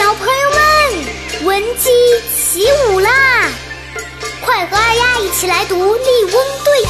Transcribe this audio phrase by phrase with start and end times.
[0.00, 0.58] 小朋友们
[1.44, 1.90] 闻鸡
[2.34, 3.10] 起舞啦！
[4.40, 6.88] 快和二丫一起来读《笠翁对韵》。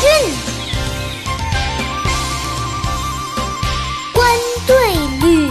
[4.14, 4.32] 冠
[4.64, 4.94] 对
[5.26, 5.50] 履，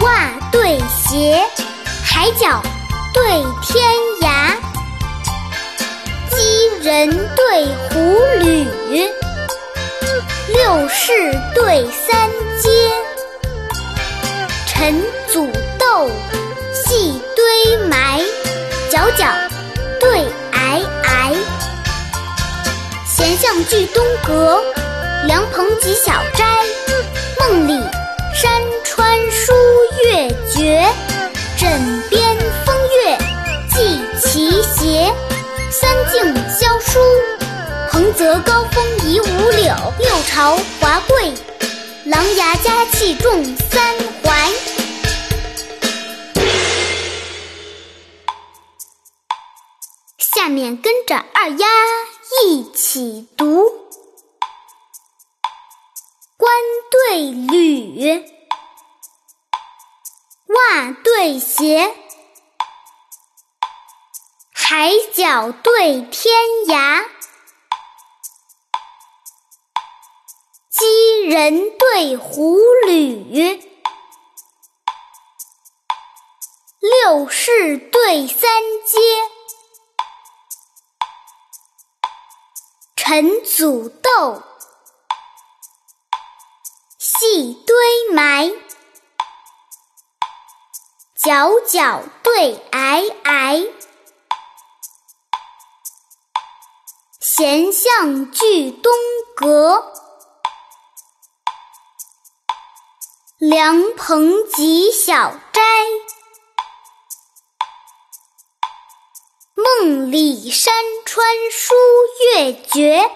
[0.00, 1.42] 袜对鞋，
[2.04, 2.62] 海角
[3.14, 3.82] 对天
[4.20, 4.54] 涯。
[6.36, 8.68] 鸡人对虎吕，
[10.48, 12.68] 六世对三阶。
[14.66, 15.02] 陈
[19.16, 19.26] 角
[20.00, 21.34] 对皑皑。
[23.06, 24.62] 闲向聚东阁，
[25.26, 26.44] 凉棚几小斋。
[27.38, 27.80] 梦里
[28.34, 28.50] 山
[28.84, 29.52] 川书
[30.04, 30.84] 月绝，
[31.56, 33.18] 枕边风月
[33.74, 35.12] 寄奇邪。
[35.70, 36.98] 三径萧疏，
[37.90, 39.74] 彭泽高风移五柳。
[39.98, 41.32] 六朝华贵，
[42.06, 44.73] 琅琊佳气重三怀。
[50.44, 51.66] 下面跟着二丫
[52.44, 53.88] 一起读：
[56.36, 56.52] 冠
[56.90, 58.22] 对履，
[60.48, 61.94] 袜对鞋，
[64.52, 66.34] 海角对天
[66.66, 67.06] 涯，
[70.68, 73.62] 鸡人对虎吕，
[76.80, 78.38] 六世对三
[78.84, 79.00] 阶。
[83.06, 84.42] 陈祖豆，
[86.98, 87.76] 细堆
[88.14, 88.50] 埋，
[91.22, 93.70] 角角对皑皑。
[97.20, 98.90] 闲向聚东
[99.36, 99.92] 阁，
[103.36, 105.60] 凉棚几小斋。
[109.84, 110.72] 梦里山
[111.04, 111.74] 川书
[112.38, 113.10] 月绝，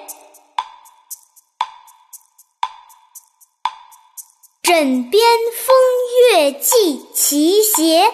[4.60, 5.22] 枕边
[5.56, 5.74] 风
[6.20, 8.12] 月寄奇邪。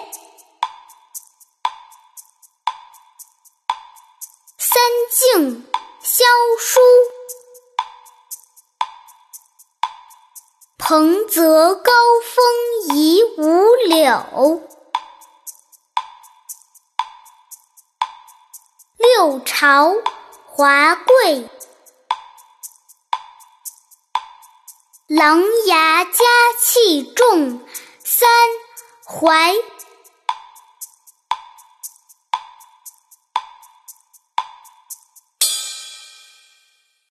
[4.56, 5.66] 三径
[6.00, 6.24] 萧
[6.60, 6.80] 疏，
[10.78, 11.90] 彭泽高
[12.22, 14.73] 风移五柳。
[19.04, 19.92] 六朝
[20.46, 21.46] 华贵，
[25.08, 26.24] 琅琊家